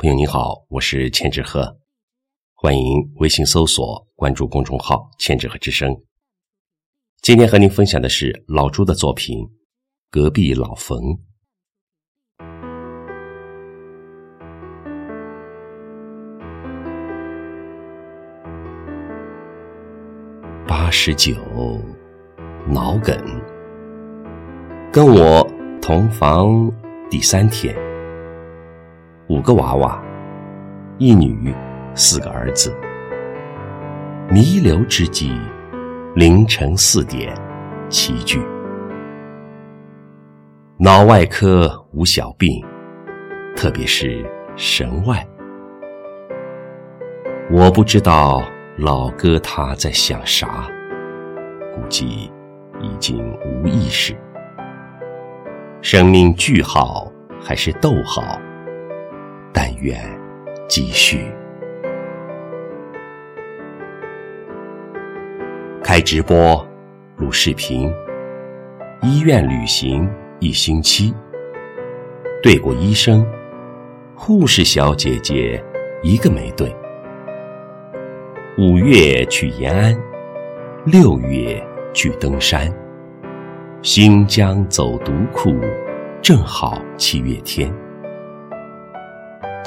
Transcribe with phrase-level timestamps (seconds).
[0.00, 1.76] 朋友你好，我是千纸鹤，
[2.54, 5.92] 欢迎微信搜索关注公众号“千纸鹤之声”。
[7.20, 9.36] 今天和您分享的是老朱的作品
[10.08, 10.96] 《隔壁老冯》。
[20.68, 21.34] 八十九，
[22.68, 23.20] 脑梗，
[24.92, 25.44] 跟我
[25.82, 26.72] 同房
[27.10, 27.87] 第三天。
[29.38, 30.02] 五个娃娃，
[30.98, 31.54] 一女，
[31.94, 32.76] 四个儿子。
[34.28, 35.32] 弥留之际，
[36.16, 37.32] 凌晨四点，
[37.88, 38.44] 齐聚。
[40.76, 42.60] 脑外科无小病，
[43.54, 45.24] 特别是神外。
[47.48, 48.42] 我不知道
[48.76, 50.68] 老哥他在想啥，
[51.76, 52.28] 估计
[52.80, 54.16] 已经无意识。
[55.80, 57.08] 生命句号
[57.40, 58.36] 还是逗号？
[59.52, 59.98] 但愿
[60.68, 61.26] 继续
[65.82, 66.66] 开直播、
[67.16, 67.92] 录视频。
[69.00, 71.14] 医院旅行一星期，
[72.42, 73.24] 对过医生、
[74.14, 75.62] 护士小姐姐
[76.02, 76.74] 一个没对。
[78.58, 79.96] 五月去延安，
[80.84, 82.68] 六月去登山。
[83.82, 85.54] 新疆走独库，
[86.20, 87.72] 正好七月天。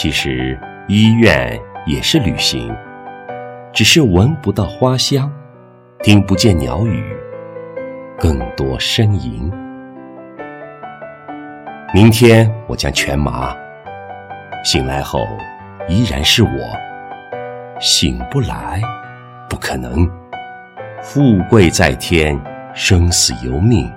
[0.00, 2.72] 其实医院也是旅行，
[3.72, 5.28] 只是闻不到花香，
[6.04, 7.04] 听不见鸟语，
[8.16, 9.52] 更多呻吟。
[11.92, 13.52] 明天我将全麻，
[14.64, 15.26] 醒来后
[15.88, 16.50] 依然是我，
[17.80, 18.80] 醒不来，
[19.50, 20.08] 不可能。
[21.02, 22.40] 富贵在天，
[22.72, 23.92] 生死由命，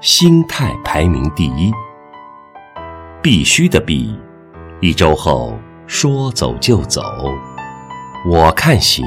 [0.00, 1.72] 心态排名第一，
[3.20, 4.16] 必须的必。
[4.80, 7.02] 一周后说走就走，
[8.30, 9.04] 我看行。